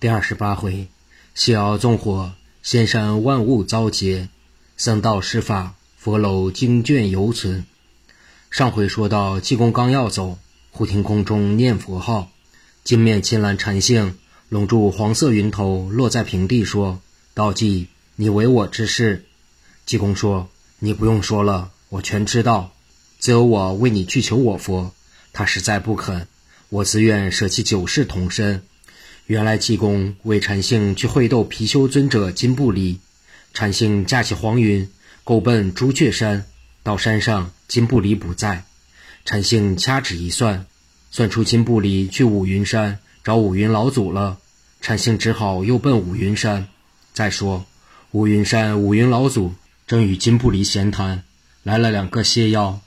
[0.00, 0.88] 第二十八回，
[1.34, 4.28] 西鳌纵火，仙山万物遭劫；
[4.78, 7.66] 僧道施法，佛楼经卷犹存。
[8.50, 10.38] 上回说到，济公刚要走，
[10.70, 12.30] 忽听空中念佛号，
[12.82, 14.16] 金面青蓝禅性
[14.48, 17.02] 拢住黄色云头，落在平地，说
[17.34, 19.26] ：“道济，你为我之事。”
[19.84, 20.48] 济公说
[20.80, 22.72] ：“你不用说了，我全知道。
[23.18, 24.94] 只有我为你去求我佛，
[25.34, 26.26] 他实在不肯，
[26.70, 28.62] 我自愿舍弃九世同身。”
[29.30, 32.98] 原来济公为禅性去会斗貔貅尊者金不离，
[33.54, 34.88] 禅性驾起黄云，
[35.22, 36.46] 够奔朱雀山。
[36.82, 38.64] 到山上，金不离不在，
[39.24, 40.66] 禅性掐指一算，
[41.12, 44.38] 算出金不离去五云山找五云老祖了。
[44.80, 46.66] 禅性只好又奔五云山。
[47.12, 47.64] 再说，
[48.10, 49.54] 五云山五云老祖
[49.86, 51.22] 正与金不离闲谈，
[51.62, 52.80] 来了两个邪妖，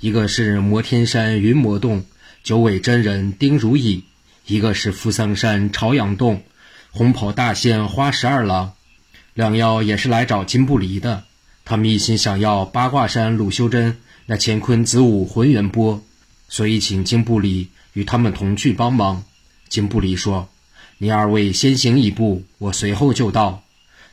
[0.00, 2.04] 一个是摩天山云魔洞
[2.44, 4.04] 九尾真人丁如意。
[4.46, 6.44] 一个是扶桑山朝阳洞
[6.92, 8.74] 红袍大仙花十二郎，
[9.34, 11.24] 两妖也是来找金不离的。
[11.64, 16.00] 他们一心想要八卦山鲁修真那乾坤子午浑元钵，
[16.48, 19.24] 所以请金不离与他们同去帮忙。
[19.68, 20.48] 金不离说
[20.98, 23.64] ：“你二位先行一步，我随后就到。”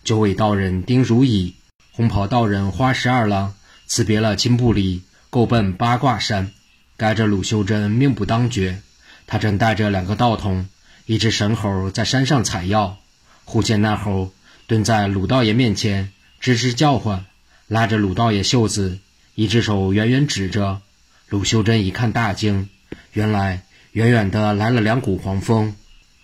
[0.03, 1.53] 九尾道人丁如意、
[1.91, 3.53] 红袍道人花十二郎
[3.85, 6.51] 辞别了金不离，够奔八卦山。
[6.97, 8.81] 该着鲁修真命不当绝。
[9.27, 10.67] 他正带着两个道童，
[11.05, 12.97] 一只神猴在山上采药，
[13.45, 14.31] 忽见那猴
[14.67, 17.25] 蹲在鲁道爷面前，吱吱叫唤，
[17.67, 18.99] 拉着鲁道爷袖子，
[19.35, 20.81] 一只手远远指着。
[21.29, 22.69] 鲁修真一看大惊，
[23.13, 23.63] 原来
[23.93, 25.75] 远远的来了两股黄风，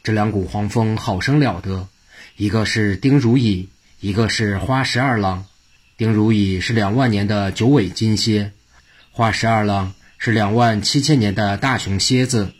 [0.04, 1.88] 这两股黄风好生了得，
[2.38, 5.46] 一个是丁如意，一个是花十二郎。
[5.98, 8.52] 丁如意是两万年的九尾金蝎，
[9.12, 12.54] 花十二郎是两万七千年的大雄蝎子。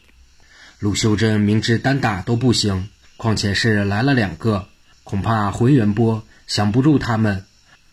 [0.80, 4.70] 鲁修真明知单打都不行，况且是来了两个，
[5.04, 7.44] 恐怕浑元波降不住他们，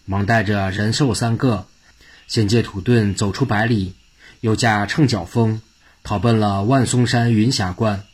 [0.05, 1.67] 忙带着人兽三个，
[2.29, 3.95] 先借土遁走出百里，
[4.41, 5.61] 又驾乘角风
[6.05, 8.05] 逃奔了万松山云霞观。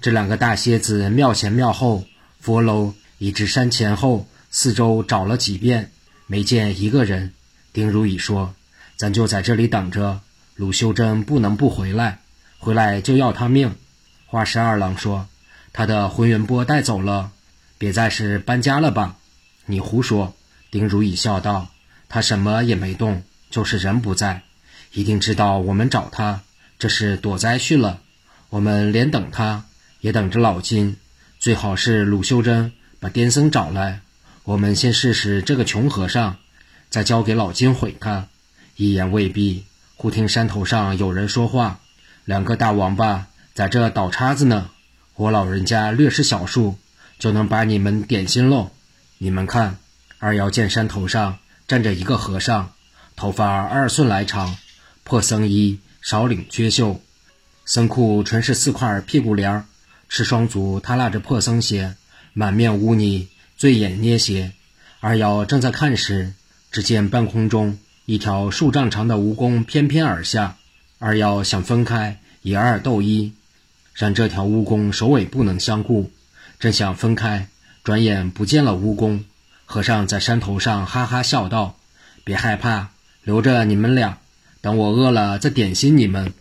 [0.00, 2.06] 这两个大蝎子庙前庙后、
[2.40, 5.92] 佛楼以至山前后四周找了几遍，
[6.26, 7.34] 没见一个人。
[7.74, 8.54] 丁如意说
[8.96, 10.22] ：“咱就在这里等着，
[10.56, 12.20] 鲁修真不能不回来，
[12.58, 13.74] 回来就要他命。”
[14.32, 15.28] 花十二郎说
[15.74, 17.32] ：“他的浑元波带走了，
[17.76, 19.16] 别再是搬家了吧？”
[19.66, 20.34] 你胡说。
[20.70, 21.68] 丁如意笑道
[22.08, 24.40] ：“他什么也没动，就是人不在，
[24.94, 26.40] 一定知道我们找他，
[26.78, 28.00] 这是躲灾去了。
[28.48, 29.66] 我们连等他，
[30.00, 30.96] 也等着老金。
[31.38, 34.00] 最好是鲁修真把癫僧找来，
[34.44, 36.38] 我们先试试这个穷和尚，
[36.88, 38.28] 再交给老金毁他。
[38.76, 39.66] 一言未毕，
[39.96, 41.80] 忽听山头上有人说话
[42.24, 44.70] ：“两个大王八。”在这倒叉子呢，
[45.14, 46.78] 我老人家略施小术，
[47.18, 48.70] 就能把你们点心喽。
[49.18, 49.76] 你们看，
[50.18, 52.72] 二瑶见山头上站着一个和尚，
[53.14, 54.56] 头发二寸来长，
[55.04, 57.02] 破僧衣，少领缺袖，
[57.66, 59.66] 僧裤纯是四块屁股帘儿，
[60.08, 61.94] 赤双足踏拉着破僧鞋，
[62.32, 64.52] 满面污泥，醉眼捏斜。
[65.00, 66.32] 二瑶正在看时，
[66.70, 70.56] 只见半空中一条数丈长的蜈蚣翩翩而下，
[70.98, 73.34] 二瑶想分开，以二斗一。
[73.94, 76.10] 让这条蜈蚣首尾不能相顾，
[76.58, 77.48] 正想分开，
[77.84, 79.24] 转眼不见了蜈蚣。
[79.64, 81.78] 和尚在山头上哈哈笑道
[82.24, 82.90] ：“别害怕，
[83.22, 84.18] 留着你们俩，
[84.60, 86.32] 等我饿了再点心你们。”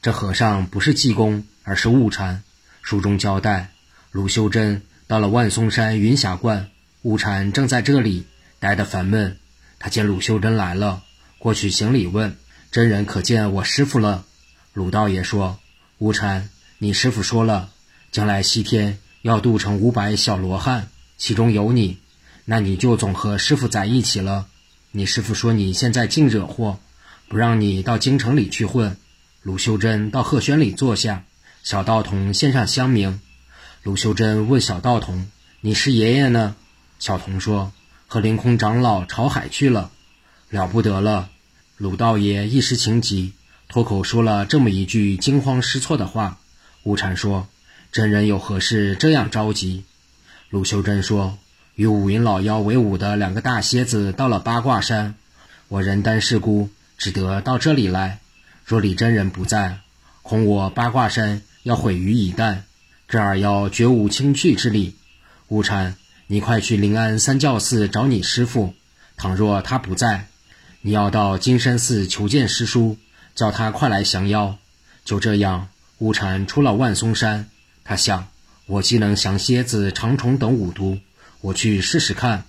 [0.00, 2.42] 这和尚不是济公，而是悟禅。
[2.82, 3.70] 书中交代，
[4.10, 6.68] 鲁修真到了万松山云霞观，
[7.02, 8.26] 悟禅正在这里
[8.58, 9.38] 待得烦闷。
[9.78, 11.02] 他见鲁修真来了，
[11.38, 12.36] 过去行礼问
[12.70, 14.24] ：“真人可见我师傅了？”
[14.74, 15.58] 鲁道爷说。
[15.98, 17.70] 无禅，你师傅说了，
[18.10, 21.98] 将来西天要渡成五百小罗汉，其中有你，
[22.44, 24.48] 那你就总和师傅在一起了。
[24.90, 26.80] 你师傅说你现在净惹祸，
[27.28, 28.96] 不让你到京城里去混。
[29.42, 31.24] 鲁修真到鹤轩里坐下，
[31.62, 33.20] 小道童献上香茗。
[33.84, 35.30] 鲁修真问小道童
[35.62, 36.56] ：“你师爷爷呢？”
[36.98, 37.72] 小童说
[38.08, 39.92] ：“和凌空长老朝海去了，
[40.50, 41.30] 了不得了。”
[41.78, 43.32] 鲁道爷一时情急。
[43.68, 46.38] 脱口说了这么一句惊慌失措的话。
[46.84, 47.48] 悟禅说
[47.90, 49.84] ：“真人有何事这样着急？”
[50.50, 51.38] 鲁修真说
[51.74, 55.14] ：“与五云老妖为伍的两个大蝎子到了八卦山，
[55.68, 56.68] 我人单势孤，
[56.98, 58.20] 只得到这里来。
[58.66, 59.78] 若李真人不在，
[60.22, 62.58] 恐我八卦山要毁于一旦。
[63.08, 64.94] 这二妖绝无轻去之力。
[65.48, 65.96] 悟禅，
[66.26, 68.74] 你快去临安三教寺找你师傅。
[69.16, 70.28] 倘若他不在，
[70.82, 72.98] 你要到金山寺求见师叔。”
[73.34, 74.56] 叫他快来降妖。
[75.04, 77.48] 就这样，悟禅出了万松山。
[77.84, 78.28] 他想，
[78.66, 80.98] 我既能降蝎子、长虫等五毒，
[81.40, 82.44] 我去试试看。”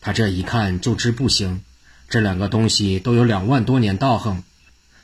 [0.00, 1.62] 他这一看就知不行，
[2.08, 4.42] 这两个东西都有两万多年道行，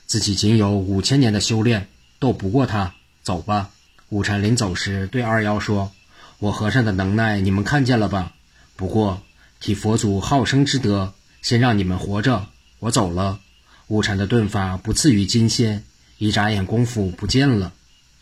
[0.07, 1.89] 自己仅有五千年的修炼，
[2.19, 2.95] 斗不过他。
[3.23, 3.71] 走吧。
[4.09, 5.93] 悟禅临走时对二妖说
[6.41, 8.33] ：“我和尚的能耐你们看见了吧？
[8.75, 9.23] 不过
[9.61, 12.47] 替佛祖好生之德，先让你们活着。
[12.81, 13.39] 我走了。”
[13.91, 15.83] 悟禅的遁法不次于金仙，
[16.17, 17.73] 一眨眼功夫不见了。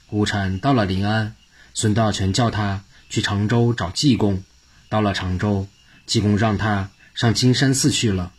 [0.08, 1.34] 悟禅到了临安，
[1.74, 4.42] 孙道全叫他去常州找济公。
[4.88, 5.68] 到了常州。
[6.06, 8.32] 济公让他上金山寺去了。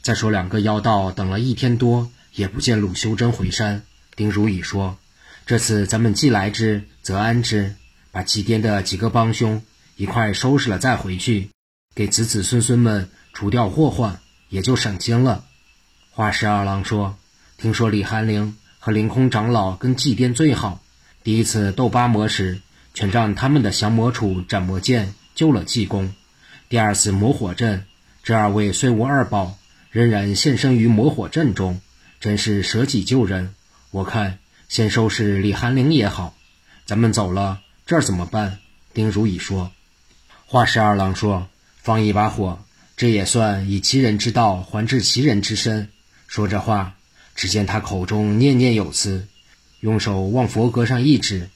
[0.00, 3.82] 再说两个妖道等了一天多，也不见鲁修真回山。
[4.16, 4.96] 丁如意说
[5.44, 7.74] ：“这次咱们既来之，则安之，
[8.10, 9.62] 把祭颠的几个帮凶
[9.96, 11.50] 一块收拾了再回去，
[11.94, 14.18] 给子子孙孙们除掉祸患，
[14.48, 15.44] 也就省心了。”
[16.20, 17.16] 花十二郎说
[17.56, 20.82] ：“听说李寒灵和凌空长老跟祭颠最好，
[21.24, 22.60] 第一次斗八魔时，
[22.92, 26.12] 全仗他们的降魔杵、斩魔剑救了济公。”
[26.68, 27.86] 第二次魔火阵，
[28.22, 29.56] 这二位虽无二宝，
[29.90, 31.80] 仍然现身于魔火阵中，
[32.20, 33.54] 真是舍己救人。
[33.90, 36.34] 我看先收拾李寒灵也好。
[36.84, 38.58] 咱们走了，这儿怎么办？
[38.92, 39.72] 丁如意说。
[40.44, 41.48] 华十二郎说
[41.80, 42.62] ：“放一把火，
[42.98, 45.88] 这也算以其人之道还治其人之身。”
[46.30, 46.94] 说着话，
[47.34, 49.26] 只见他口中念念有词，
[49.80, 51.50] 用手往佛阁上一指，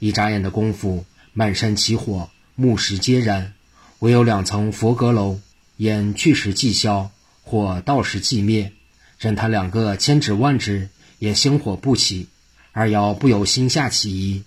[0.00, 3.54] 一眨眼的功夫，满山起火，木石皆燃。
[4.00, 5.38] 唯有两层佛阁楼，
[5.76, 7.10] 烟去时即消，
[7.44, 8.72] 火到时即灭。
[9.20, 10.88] 任他两个千指万指，
[11.20, 12.26] 也星火不起。
[12.72, 14.42] 二妖不由心下起疑。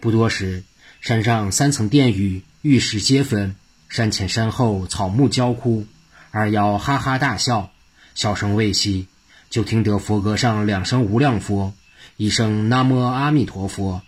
[0.00, 0.64] 不多时，
[1.00, 3.54] 山上三层殿宇，玉石皆焚；
[3.88, 5.86] 山前山后，草木焦枯。
[6.32, 7.70] 二妖哈哈大笑，
[8.16, 9.06] 笑声未息，
[9.52, 11.74] 就听得佛阁上两声无量佛，
[12.16, 14.00] 一声南无阿弥陀佛。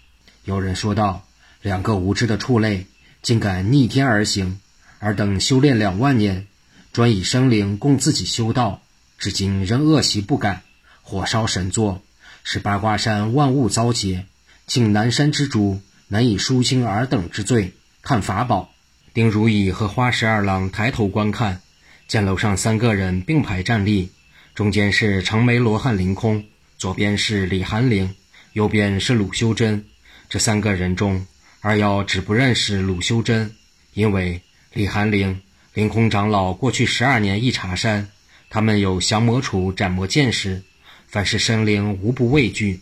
[0.42, 1.26] 有人说道
[1.60, 2.86] ：“两个无知的畜类，
[3.20, 4.58] 竟敢逆天而行！”
[5.00, 6.46] 尔等修炼两万年，
[6.94, 8.80] 专以生灵供自己修道，
[9.18, 10.62] 至今仍恶习不改，
[11.02, 12.00] 火烧神座，
[12.42, 14.24] 使八卦山万物遭劫，
[14.66, 17.74] 请南山之主难以肃清尔等之罪。
[18.00, 18.70] 看法宝。
[19.12, 21.60] 丁如意和花十二郎抬头观看，
[22.08, 24.10] 见楼上三个人并排站立，
[24.54, 26.44] 中间是长眉罗汉凌空，
[26.78, 28.14] 左边是李寒灵，
[28.52, 29.84] 右边是鲁修真。
[30.28, 31.26] 这三个人中，
[31.60, 33.52] 二妖只不认识鲁修真，
[33.94, 34.40] 因为。
[34.72, 35.40] 李寒灵、
[35.72, 38.08] 凌空长老过去十二年一茶山，
[38.50, 40.60] 他们有降魔杵、斩魔剑时，
[41.06, 42.80] 凡是生灵无不畏惧，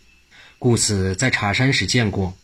[0.57, 2.35] 故此在茶山时见过。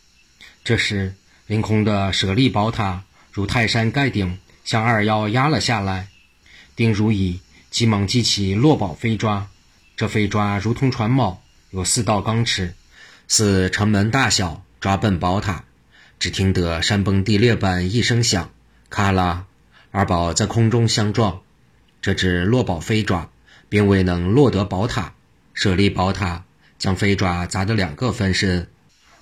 [0.62, 1.12] 这时，
[1.48, 6.06] 凌空的舍利宝塔如泰山盖顶，向二妖压了下来。
[6.76, 9.48] 丁如意急忙激起落宝飞抓，
[9.96, 11.36] 这飞抓如同船锚，
[11.70, 12.74] 有四道钢尺，
[13.28, 15.64] 似城门大小，抓奔宝塔。
[16.18, 18.50] 只听得山崩地裂般一声响。
[18.90, 19.46] 咔啦，
[19.90, 21.40] 二宝在空中相撞，
[22.02, 23.30] 这只落宝飞爪
[23.68, 25.14] 并未能落得宝塔，
[25.54, 26.44] 舍利宝塔
[26.76, 28.68] 将飞爪砸得两个分身，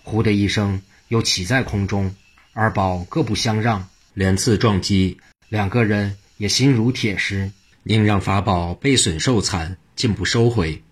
[0.03, 2.15] 呼的一声又起在空中。
[2.55, 7.53] 二宝各不相让，连次撞击，两个人也心如铁石，
[7.89, 10.83] 宁让法宝被损受残，竟不收回。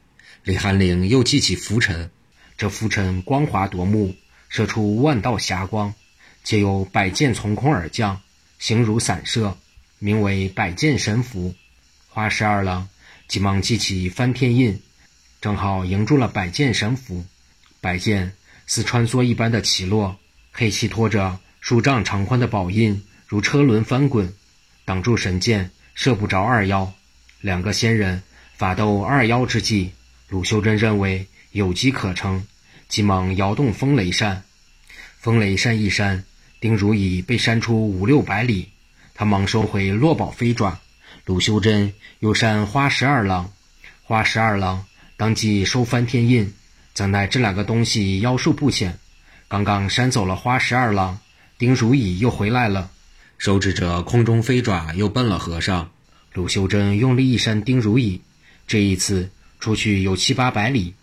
[0.44, 2.10] 李寒灵又记起浮尘，
[2.56, 4.14] 这浮尘光滑夺目，
[4.48, 5.92] 射出万道霞光，
[6.42, 8.22] 且有百剑从空而降。
[8.58, 9.58] 形如散射，
[9.98, 11.54] 名为百剑神符。
[12.08, 12.88] 花十二郎
[13.28, 14.80] 急忙记起翻天印，
[15.42, 17.26] 正好迎住了百剑神符。
[17.82, 18.32] 百剑
[18.66, 20.16] 似穿梭一般的起落，
[20.50, 24.32] 黑气拖着数丈长宽的宝印，如车轮翻滚，
[24.86, 26.92] 挡住神剑，射不着二妖。
[27.40, 28.22] 两个仙人
[28.54, 29.90] 法斗二妖之际，
[30.28, 32.46] 鲁修真认为有机可乘，
[32.88, 34.44] 急忙摇动风雷扇。
[35.18, 36.22] 风雷扇一扇。
[36.58, 38.70] 丁如意被扇出五六百里，
[39.14, 40.80] 他忙收回落宝飞爪。
[41.26, 43.52] 鲁修真又扇花十二郎，
[44.02, 44.86] 花十二郎
[45.18, 46.54] 当即收翻天印。
[46.94, 48.98] 怎奈这两个东西妖术不浅，
[49.48, 51.18] 刚刚扇走了花十二郎，
[51.58, 52.90] 丁如意又回来了，
[53.38, 55.90] 手指着空中飞爪又奔了和尚。
[56.32, 58.20] 鲁修真用力一扇丁如意，
[58.66, 60.94] 这一次出去有七八百里，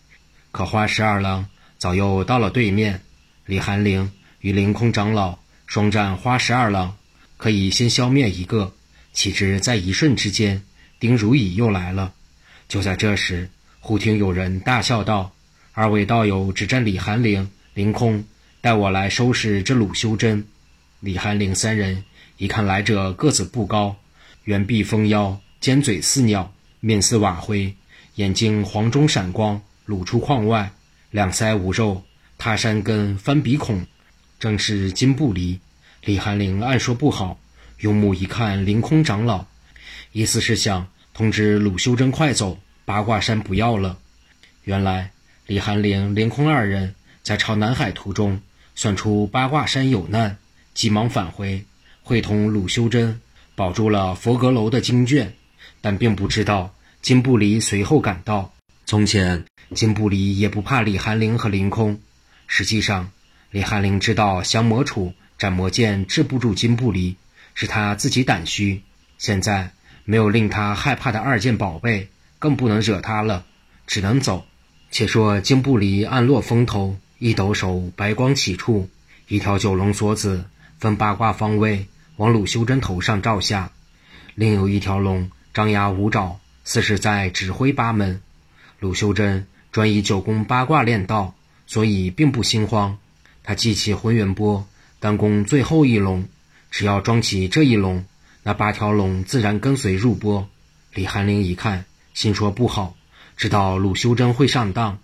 [0.51, 1.47] 可花十二郎
[1.77, 3.01] 早又到了对面。
[3.45, 4.11] 李寒灵
[4.41, 5.37] 与凌空长老。
[5.65, 6.95] 双战花十二郎，
[7.37, 8.73] 可以先消灭一个。
[9.11, 10.61] 岂知在一瞬之间，
[10.99, 12.13] 丁如意又来了。
[12.67, 13.49] 就在这时，
[13.79, 15.33] 忽听有人大笑道
[15.73, 18.23] ：“二位道友只战李寒灵、凌空，
[18.61, 20.45] 带我来收拾这鲁修真。”
[20.99, 22.03] 李寒灵三人
[22.43, 23.95] 一看来者个子不高，
[24.43, 27.73] 圆臂丰腰，尖嘴似鸟，面似瓦灰，
[28.15, 30.73] 眼睛黄中闪光，露出眶外，
[31.09, 32.03] 两腮无肉，
[32.38, 33.88] 塌山根翻鼻孔。
[34.41, 35.62] 正是金不离，
[36.03, 37.39] 李寒林暗说不好，
[37.77, 39.45] 用目一看，凌空长老，
[40.12, 43.97] 意思是想通知鲁修真快走，八卦山不要了。
[44.65, 45.12] 原来
[45.47, 48.41] 李寒林、凌空二人在朝南海途中，
[48.75, 50.38] 算出八卦山有难，
[50.73, 51.63] 急忙返回，
[52.03, 53.19] 会同鲁修真
[53.55, 55.33] 保住了佛阁楼的经卷，
[55.81, 58.53] 但并不知道金不离随后赶到。
[58.86, 62.00] 从前金不离也不怕李寒林和凌空，
[62.48, 63.12] 实际上
[63.51, 65.13] 李寒林知道降魔杵。
[65.36, 67.17] 斩魔剑治不住金不离，
[67.53, 68.81] 是他自己胆虚。
[69.17, 69.72] 现在
[70.05, 72.07] 没有令他害怕的二件宝贝，
[72.39, 73.43] 更不能惹他了，
[73.86, 74.45] 只能走。
[74.89, 78.89] 且说金不离暗落风头，一抖手，白光起处，
[79.27, 80.45] 一条九龙锁子
[80.79, 83.72] 分八卦方位往鲁修真头上照下，
[84.36, 88.22] 另有一条龙张牙舞爪，似是在指挥八门。
[88.79, 91.34] 鲁修真专以九宫八卦练道，
[91.65, 92.98] 所以并不心慌。
[93.43, 94.65] 他记起浑元波。
[95.00, 96.25] 单攻最后一龙，
[96.72, 98.05] 只要装起这一龙，
[98.41, 100.48] 那八条龙自然跟随入波。
[100.93, 102.96] 李寒林一看，心说不好，
[103.36, 104.98] 知道鲁修真会上当。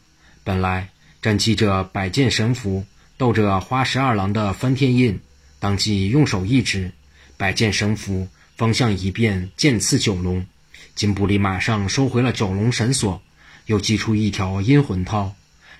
[0.45, 0.87] 本来
[1.21, 2.85] 正记着百剑神符，
[3.17, 5.19] 斗着花十二郎的翻天印，
[5.59, 6.93] 当即用手一指，
[7.39, 8.27] 百剑神符
[8.57, 10.45] 方向一变，剑刺九龙。
[10.93, 13.21] 金布里马上收回了九龙神锁，
[13.67, 15.33] 又祭出一条阴魂涛。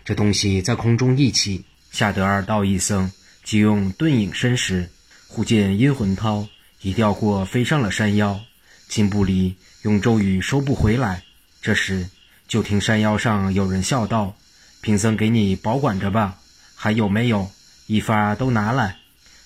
[0.05, 3.11] 这东西在空中一起，吓得二道一僧。
[3.43, 4.89] 即用遁影身时，
[5.27, 6.47] 忽见阴魂涛
[6.81, 8.39] 已掉过，飞上了山腰。
[8.87, 11.23] 金不离用咒语收不回来。
[11.61, 12.07] 这时，
[12.47, 14.37] 就听山腰上有人笑道
[14.79, 16.37] ：“贫僧给你保管着吧，
[16.73, 17.51] 还有没有？
[17.87, 18.95] 一发都拿来。”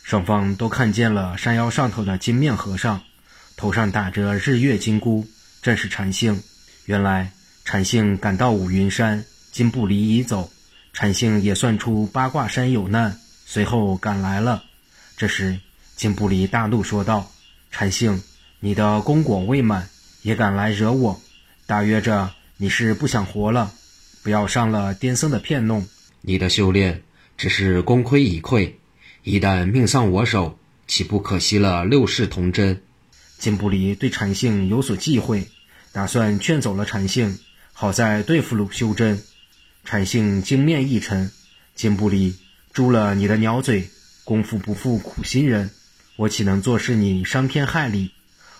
[0.03, 3.01] 双方都看见了山腰上头的金面和尚，
[3.55, 5.25] 头上打着日月金箍，
[5.61, 6.43] 正是禅性。
[6.85, 7.31] 原来
[7.63, 10.51] 禅性赶到五云山，金不离已走，
[10.91, 13.17] 禅性也算出八卦山有难。
[13.45, 14.63] 随后赶来了，
[15.15, 15.57] 这时
[15.95, 17.31] 金不离大怒，说道
[17.71, 18.21] ：“禅性，
[18.59, 19.87] 你的功果未满，
[20.21, 21.21] 也敢来惹我？
[21.65, 23.71] 大约着你是不想活了，
[24.21, 25.85] 不要上了癫僧的骗弄。
[26.21, 27.01] 你的修炼
[27.37, 28.73] 只是功亏一篑，
[29.23, 32.81] 一旦命丧我手，岂不可惜了六世童真？”
[33.39, 35.47] 金不离对禅性有所忌讳，
[35.93, 37.39] 打算劝走了禅性，
[37.71, 39.21] 好在对付鲁修真。
[39.85, 41.31] 禅性精面一沉，
[41.73, 42.35] 金不离。
[42.73, 43.87] 住了你的鸟嘴，
[44.25, 45.69] 功夫不负苦心人，
[46.17, 48.11] 我岂能坐视你伤天害理？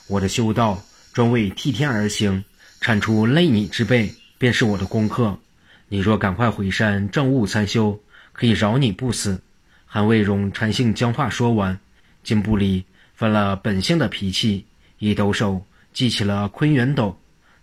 [0.07, 2.45] 我的修道专为替天而行，
[2.79, 5.39] 铲除累你之辈，便是我的功课。
[5.89, 7.99] 你若赶快回山正悟参修，
[8.31, 9.41] 可以饶你不死。
[9.95, 11.79] 韩未容禅性将话说完，
[12.23, 12.83] 金不离
[13.13, 14.65] 犯了本性的脾气，
[14.97, 17.15] 一抖手记起了坤元斗，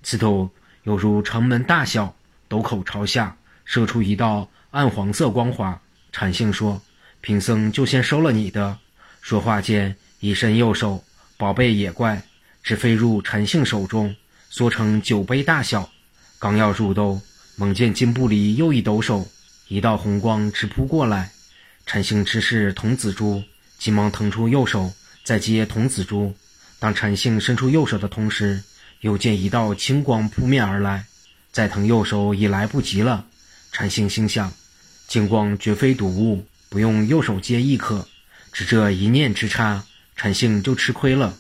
[0.05, 0.49] 此斗
[0.85, 2.15] 犹如城门大小，
[2.47, 5.77] 斗口朝下，射出一道暗黄色光华。
[6.13, 6.81] 禅性说
[7.21, 8.79] ：“贫僧就先收了你的。”
[9.21, 11.03] 说话间，一伸右手，
[11.37, 12.23] 宝贝野怪
[12.63, 14.15] 只飞入禅性手中，
[14.49, 15.91] 缩成酒杯大小。
[16.39, 17.21] 刚要入兜，
[17.57, 19.27] 猛见金不离又一抖手，
[19.67, 21.33] 一道红光直扑过来。
[21.93, 23.43] 禅性知是童子珠，
[23.77, 24.93] 急忙腾出右手，
[25.25, 26.33] 再接童子珠。
[26.79, 28.63] 当禅性伸出右手的同时，
[29.01, 31.07] 又见一道青光扑面而来，
[31.51, 33.27] 再腾右手已来不及了。
[33.73, 34.53] 禅性心想。
[35.09, 38.07] 金光绝非睹物，不用右手接亦可。
[38.53, 41.35] 只这一念之差，禅性就吃亏了。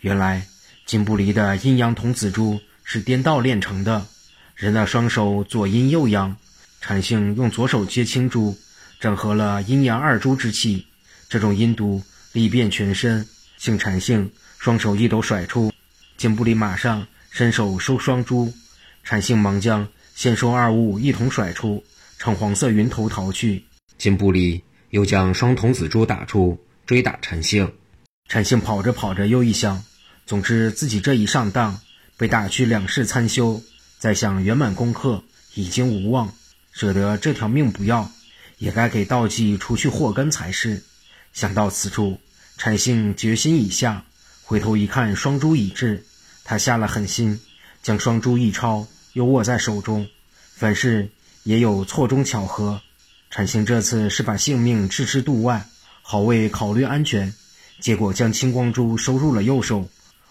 [0.00, 0.48] 原来
[0.84, 4.04] 金不离的阴阳童子珠是颠倒炼成的，
[4.56, 6.36] 人的双手左阴右阳。
[6.80, 8.58] 禅性用左手接青珠，
[9.02, 10.86] 整合了阴阳二珠之气，
[11.28, 13.26] 这种阴毒力遍全身。
[13.58, 15.72] 幸禅性双手一抖甩出，
[16.16, 18.52] 金布里马上伸手收双珠，
[19.02, 21.82] 禅性忙将先收二物一同甩出。
[22.16, 23.64] 乘黄色云头逃去，
[23.98, 26.56] 金布里又将双童子珠打出，
[26.86, 27.72] 追打禅性。
[28.28, 29.82] 禅性跑着跑着又一想，
[30.26, 31.80] 总之自己这一上当，
[32.16, 33.60] 被打去两世参修，
[33.98, 36.32] 再想圆满功课已经无望，
[36.70, 38.08] 舍得这条命不要，
[38.62, 40.84] 也该给道济除去祸根才是。
[41.32, 42.20] 想到此处，
[42.56, 44.04] 禅性决心已下，
[44.44, 46.06] 回头一看双珠已至，
[46.44, 47.40] 他下了狠心，
[47.82, 50.06] 将双珠一抄，又握在手中，
[50.54, 51.10] 凡事。
[51.42, 52.80] 也有错中巧合，
[53.32, 55.66] 禅性这次是把性命置之度外，
[56.00, 57.34] 好为考虑安全，
[57.80, 59.88] 结果将青光珠收入了右手，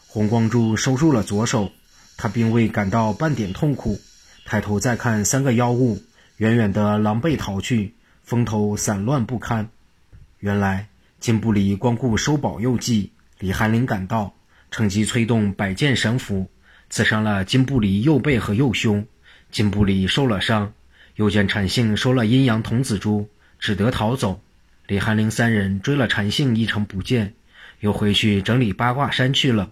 [0.08, 1.70] 红光珠收入了左手。
[2.16, 4.00] 他并未感到半点痛苦，
[4.46, 6.02] 抬头再看三个妖物，
[6.38, 9.70] 远远的狼狈逃去，风头散乱不堪。
[10.40, 10.88] 原来
[11.20, 14.34] 金不离光顾收宝佑济，李寒林赶到，
[14.72, 16.50] 趁机催动百剑神符，
[16.90, 19.06] 刺伤了金不离右背和右胸，
[19.52, 20.74] 金不离受了伤。
[21.16, 24.42] 又见禅性收了阴阳童子珠，只得逃走。
[24.88, 27.34] 李寒林三人追了陈姓一程不见，
[27.80, 29.70] 又回去整理八卦山去了。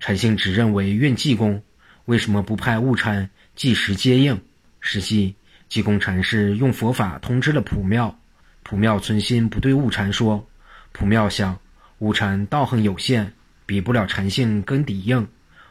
[0.00, 1.62] 陈姓只认为运济公，
[2.04, 4.42] 为什么不派悟禅即时接应？
[4.80, 5.36] 实际
[5.72, 8.14] 济公禅师用佛法通知了普妙，
[8.62, 10.46] 普妙存心不对悟禅说。
[10.92, 11.58] 普妙想，
[12.00, 13.32] 悟禅道行有限，
[13.64, 15.26] 比不了禅性跟底硬。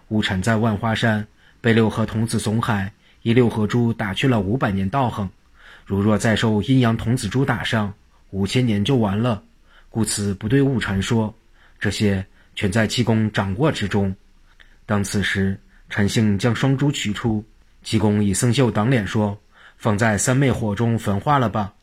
[0.07, 1.27] 悟禅在万花山
[1.61, 2.91] 被六合童子怂海
[3.21, 5.29] 以六合珠打去了五百年道行，
[5.85, 7.93] 如若再受阴阳童子珠打上，
[8.31, 9.43] 五千年就完了。
[9.91, 11.31] 故此不对悟禅说，
[11.79, 14.15] 这些全在济公掌握之中。
[14.87, 15.59] 当此时，
[15.91, 17.45] 禅性将双珠取出，
[17.83, 19.39] 济公以僧袖挡脸说
[19.81, 21.73] ：“放在三昧火中焚化了吧。”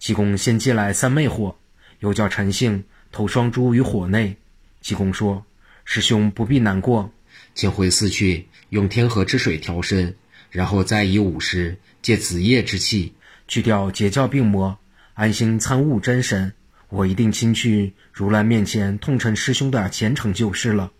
[0.00, 1.56] 济公先借来三昧火。
[2.00, 4.36] 又叫陈姓投双珠于火内。
[4.82, 5.46] 济公说
[5.86, 7.10] ：“师兄不必难过，
[7.54, 10.14] 请回寺去用天河之水调身，
[10.50, 13.14] 然后再以午时借子夜之气
[13.48, 14.76] 去掉邪教病魔，
[15.14, 16.52] 安心参悟真神。
[16.90, 20.90] 我一定亲去如来面前痛陈师兄的前程就是了。”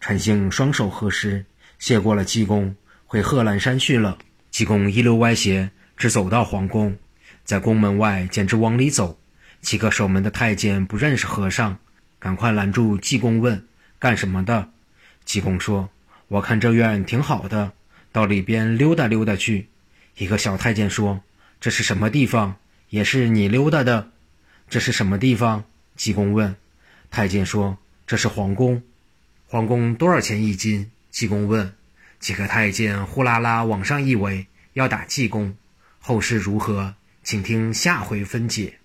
[0.00, 1.44] 陈姓双手合十，
[1.78, 2.74] 谢过了济公，
[3.06, 4.18] 回贺兰山去了。
[4.50, 6.96] 济公一溜歪斜，直走到皇宫，
[7.44, 9.18] 在宫门外简直往里走。
[9.60, 11.76] 几个守门的太监不认识和尚，
[12.18, 13.66] 赶快拦住济公问
[14.00, 14.70] ：“干什么的？”
[15.26, 15.90] 济公说
[16.28, 17.72] ：“我看这院挺好的，
[18.12, 19.68] 到里边溜达溜达去。”
[20.16, 21.20] 一个小太监说
[21.60, 22.56] ：“这是什么地方？
[22.88, 24.08] 也是你溜达的？
[24.70, 25.64] 这是什么地方？”
[25.96, 26.56] 济公问。
[27.10, 27.76] 太监说
[28.08, 28.82] ：“这是皇宫。
[29.46, 31.74] 皇宫多少钱一斤？”济公问。
[32.18, 35.54] 几个太监呼啦啦往上一围，要打济公。
[36.00, 38.79] 后事如何，请听下回分解。